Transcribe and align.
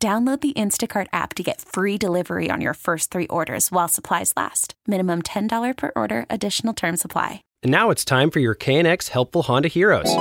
Download 0.00 0.40
the 0.40 0.52
Instacart 0.52 1.08
app 1.12 1.34
to 1.34 1.42
get 1.42 1.60
free 1.60 1.98
delivery 1.98 2.50
on 2.52 2.60
your 2.60 2.74
first 2.74 3.10
three 3.10 3.26
orders 3.26 3.72
while 3.72 3.88
supplies 3.88 4.32
last. 4.36 4.74
Minimum 4.86 5.22
$10 5.22 5.76
per 5.76 5.90
order, 5.96 6.24
additional 6.30 6.72
term 6.72 6.96
supply. 6.96 7.42
And 7.64 7.72
now 7.72 7.90
it's 7.90 8.04
time 8.04 8.30
for 8.30 8.38
your 8.38 8.54
KNX 8.54 9.08
Helpful 9.08 9.42
Honda 9.42 9.66
Heroes. 9.66 10.14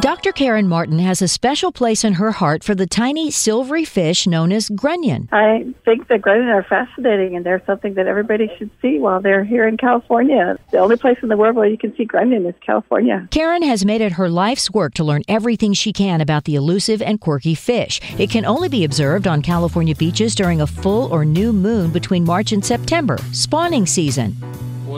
Dr. 0.00 0.30
Karen 0.30 0.68
Martin 0.68 1.00
has 1.00 1.20
a 1.20 1.28
special 1.28 1.72
place 1.72 2.04
in 2.04 2.14
her 2.14 2.30
heart 2.30 2.62
for 2.62 2.72
the 2.72 2.86
tiny 2.86 3.32
silvery 3.32 3.84
fish 3.84 4.28
known 4.28 4.52
as 4.52 4.68
grunion. 4.68 5.28
I 5.32 5.74
think 5.84 6.06
that 6.06 6.22
grunion 6.22 6.48
are 6.48 6.62
fascinating 6.62 7.34
and 7.34 7.44
they're 7.44 7.62
something 7.66 7.94
that 7.94 8.06
everybody 8.06 8.48
should 8.56 8.70
see 8.80 9.00
while 9.00 9.20
they're 9.20 9.44
here 9.44 9.66
in 9.66 9.76
California. 9.76 10.56
The 10.70 10.78
only 10.78 10.96
place 10.96 11.18
in 11.20 11.28
the 11.28 11.36
world 11.36 11.56
where 11.56 11.66
you 11.66 11.76
can 11.76 11.96
see 11.96 12.04
grunion 12.04 12.46
is 12.46 12.54
California. 12.64 13.26
Karen 13.32 13.62
has 13.62 13.84
made 13.84 14.00
it 14.00 14.12
her 14.12 14.28
life's 14.28 14.70
work 14.70 14.94
to 14.94 15.04
learn 15.04 15.24
everything 15.26 15.72
she 15.72 15.92
can 15.92 16.20
about 16.20 16.44
the 16.44 16.54
elusive 16.54 17.02
and 17.02 17.20
quirky 17.20 17.56
fish. 17.56 18.00
It 18.18 18.30
can 18.30 18.44
only 18.44 18.68
be 18.68 18.84
observed 18.84 19.26
on 19.26 19.42
California 19.42 19.96
beaches 19.96 20.34
during 20.36 20.60
a 20.60 20.66
full 20.66 21.12
or 21.12 21.24
new 21.24 21.52
moon 21.52 21.90
between 21.90 22.24
March 22.24 22.52
and 22.52 22.64
September, 22.64 23.18
spawning 23.32 23.84
season. 23.84 24.36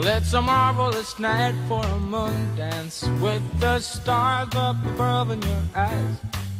Well, 0.01 0.17
it's 0.17 0.33
a 0.33 0.41
marvelous 0.41 1.19
night 1.19 1.53
for 1.67 1.85
a 1.85 1.99
moon 1.99 2.55
dance 2.55 3.03
with 3.21 3.43
the 3.59 3.77
stars 3.77 4.47
above 4.47 5.29
in 5.29 5.39
your 5.43 5.61
eyes. 5.75 6.15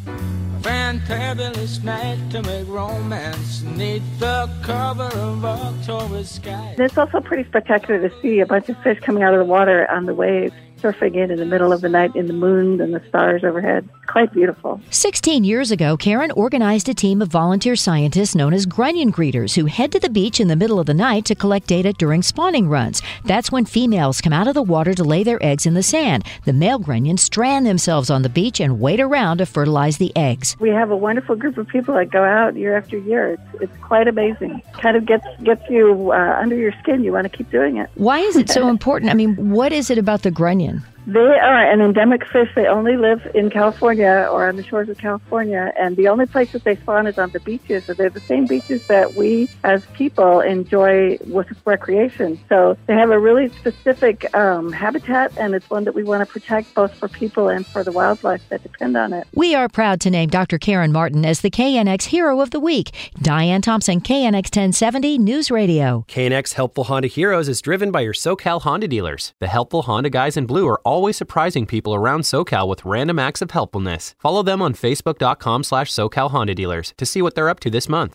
A 0.05 0.59
fantabulous 0.61 1.83
night 1.83 2.19
to 2.29 2.43
make 2.43 2.67
romance 2.67 3.63
neath 3.63 4.03
the 4.19 4.47
cover 4.61 5.09
of 5.17 5.43
October 5.43 6.23
sky. 6.23 6.75
It's 6.77 6.95
also 6.95 7.19
pretty 7.19 7.49
spectacular 7.49 8.07
to 8.07 8.21
see 8.21 8.41
a 8.41 8.45
bunch 8.45 8.69
of 8.69 8.77
fish 8.83 8.99
coming 8.99 9.23
out 9.23 9.33
of 9.33 9.39
the 9.39 9.45
water 9.45 9.89
on 9.89 10.05
the 10.05 10.13
waves 10.13 10.53
surfing 10.81 11.15
in 11.15 11.31
in 11.31 11.37
the 11.37 11.45
middle 11.45 11.71
of 11.71 11.81
the 11.81 11.89
night 11.89 12.15
in 12.15 12.27
the 12.27 12.33
moon 12.33 12.81
and 12.81 12.93
the 12.93 13.01
stars 13.07 13.43
overhead. 13.43 13.87
Quite 14.07 14.33
beautiful. 14.33 14.81
16 14.89 15.43
years 15.43 15.71
ago, 15.71 15.95
Karen 15.97 16.31
organized 16.31 16.89
a 16.89 16.93
team 16.93 17.21
of 17.21 17.29
volunteer 17.29 17.75
scientists 17.75 18.35
known 18.35 18.53
as 18.53 18.65
grunion 18.65 19.11
greeters 19.11 19.55
who 19.55 19.65
head 19.65 19.91
to 19.91 19.99
the 19.99 20.09
beach 20.09 20.39
in 20.39 20.47
the 20.47 20.55
middle 20.55 20.79
of 20.79 20.85
the 20.85 20.93
night 20.93 21.25
to 21.25 21.35
collect 21.35 21.67
data 21.67 21.93
during 21.93 22.21
spawning 22.21 22.67
runs. 22.67 23.01
That's 23.25 23.51
when 23.51 23.65
females 23.65 24.21
come 24.21 24.33
out 24.33 24.47
of 24.47 24.53
the 24.53 24.63
water 24.63 24.93
to 24.93 25.03
lay 25.03 25.23
their 25.23 25.43
eggs 25.43 25.65
in 25.65 25.73
the 25.73 25.83
sand. 25.83 26.25
The 26.45 26.53
male 26.53 26.79
grunions 26.79 27.21
strand 27.21 27.65
themselves 27.65 28.09
on 28.09 28.21
the 28.21 28.29
beach 28.29 28.59
and 28.59 28.79
wait 28.79 28.99
around 28.99 29.37
to 29.37 29.45
fertilize 29.45 29.97
the 29.97 30.15
eggs. 30.15 30.55
We 30.59 30.69
have 30.69 30.91
a 30.91 30.97
wonderful 30.97 31.35
group 31.35 31.57
of 31.57 31.67
people 31.67 31.95
that 31.95 32.11
go 32.11 32.23
out 32.23 32.55
year 32.55 32.77
after 32.77 32.97
year. 32.97 33.33
It's, 33.33 33.61
it's 33.61 33.77
quite 33.81 34.07
amazing. 34.07 34.61
Kind 34.73 34.97
of 34.97 35.05
gets 35.05 35.25
gets 35.43 35.69
you 35.69 36.11
uh, 36.11 36.39
under 36.41 36.55
your 36.55 36.71
skin. 36.81 37.03
You 37.03 37.11
want 37.11 37.29
to 37.29 37.35
keep 37.37 37.49
doing 37.51 37.77
it. 37.77 37.89
Why 37.95 38.19
is 38.19 38.35
it 38.35 38.49
so 38.49 38.67
important? 38.75 39.11
I 39.11 39.13
mean, 39.13 39.51
what 39.51 39.71
is 39.73 39.89
it 39.89 39.97
about 39.97 40.21
the 40.21 40.31
grunion? 40.31 40.70
They 41.07 41.19
are 41.19 41.71
an 41.71 41.81
endemic 41.81 42.25
fish. 42.27 42.49
They 42.55 42.67
only 42.67 42.95
live 42.95 43.29
in 43.33 43.49
California 43.49 44.27
or 44.31 44.47
on 44.47 44.55
the 44.55 44.63
shores 44.63 44.87
of 44.87 44.97
California, 44.99 45.73
and 45.77 45.97
the 45.97 46.07
only 46.07 46.25
place 46.25 46.51
that 46.51 46.63
they 46.63 46.75
spawn 46.75 47.07
is 47.07 47.17
on 47.17 47.31
the 47.31 47.39
beaches. 47.39 47.85
So 47.85 47.93
they're 47.93 48.09
the 48.09 48.19
same 48.19 48.45
beaches 48.45 48.85
that 48.87 49.15
we 49.15 49.49
as 49.63 49.85
people 49.93 50.41
enjoy 50.41 51.17
with 51.27 51.47
recreation. 51.65 52.39
So 52.49 52.77
they 52.85 52.93
have 52.93 53.09
a 53.09 53.19
really 53.19 53.49
specific 53.49 54.33
um, 54.35 54.71
habitat, 54.71 55.35
and 55.37 55.55
it's 55.55 55.69
one 55.69 55.85
that 55.85 55.95
we 55.95 56.03
want 56.03 56.27
to 56.27 56.31
protect 56.31 56.73
both 56.75 56.93
for 56.93 57.07
people 57.07 57.47
and 57.49 57.65
for 57.65 57.83
the 57.83 57.91
wildlife 57.91 58.47
that 58.49 58.61
depend 58.61 58.95
on 58.95 59.11
it. 59.13 59.27
We 59.33 59.55
are 59.55 59.67
proud 59.67 60.01
to 60.01 60.11
name 60.11 60.29
Dr. 60.29 60.59
Karen 60.59 60.91
Martin 60.91 61.25
as 61.25 61.41
the 61.41 61.49
KNX 61.49 62.05
Hero 62.05 62.41
of 62.41 62.51
the 62.51 62.59
Week. 62.59 62.91
Diane 63.21 63.61
Thompson, 63.61 64.01
KNX 64.01 64.55
1070 64.55 65.17
News 65.17 65.49
Radio. 65.49 66.05
KNX 66.07 66.53
Helpful 66.53 66.83
Honda 66.83 67.07
Heroes 67.07 67.47
is 67.47 67.61
driven 67.61 67.91
by 67.91 68.01
your 68.01 68.13
SoCal 68.13 68.61
Honda 68.61 68.87
dealers. 68.87 69.33
The 69.39 69.47
helpful 69.47 69.83
Honda 69.83 70.09
guys 70.09 70.37
in 70.37 70.45
blue 70.45 70.67
are 70.67 70.79
always 70.91 71.15
surprising 71.15 71.65
people 71.65 71.95
around 71.95 72.21
SoCal 72.21 72.67
with 72.67 72.83
random 72.83 73.17
acts 73.17 73.41
of 73.41 73.51
helpfulness. 73.51 74.13
Follow 74.19 74.43
them 74.43 74.61
on 74.61 74.73
Facebook.com 74.73 75.63
slash 75.63 75.89
SoCal 75.89 76.31
Honda 76.31 76.53
Dealers 76.53 76.93
to 76.97 77.05
see 77.05 77.21
what 77.21 77.33
they're 77.33 77.47
up 77.47 77.61
to 77.61 77.69
this 77.69 77.87
month. 77.87 78.13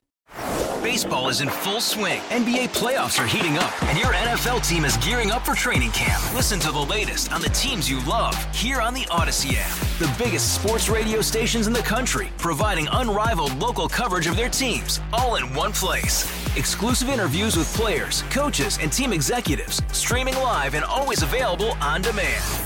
Baseball 0.82 1.28
is 1.28 1.41
in 1.41 1.50
full 1.50 1.81
swing. 1.81 2.20
NBA 2.31 2.69
playoffs 2.72 3.22
are 3.22 3.26
heating 3.26 3.59
up, 3.59 3.82
and 3.84 3.98
your 3.98 4.14
NFL 4.14 4.60
team 4.60 4.84
is 4.84 4.97
gearing 4.98 5.31
up 5.31 5.44
for 5.44 5.54
training 5.54 5.91
camp. 5.91 6.22
Listen 6.32 6.60
to 6.60 6.70
the 6.70 6.78
latest 6.78 7.32
on 7.32 7.41
the 7.41 7.48
teams 7.50 7.91
you 7.91 8.03
love 8.04 8.37
here 8.54 8.81
on 8.81 8.94
the 8.94 9.03
Audacy 9.06 9.56
app. 9.58 9.76
The 9.98 10.22
biggest 10.22 10.54
sports 10.54 10.88
radio 10.88 11.20
stations 11.20 11.66
in 11.66 11.72
the 11.72 11.81
country, 11.81 12.28
providing 12.38 12.88
unrivaled 12.93 13.56
local 13.56 13.88
coverage 13.88 14.26
of 14.26 14.37
their 14.37 14.48
teams, 14.48 15.00
all 15.12 15.37
in 15.37 15.53
one 15.54 15.72
place. 15.72 16.25
Exclusive 16.56 17.08
interviews 17.10 17.56
with 17.56 17.72
players, 17.75 18.22
coaches, 18.31 18.78
and 18.81 18.91
team 18.93 19.12
executives, 19.12 19.82
streaming 19.93 20.37
live 20.37 20.75
and 20.75 20.84
always 20.84 21.22
available 21.22 21.72
on 21.82 22.00
demand. 22.00 22.66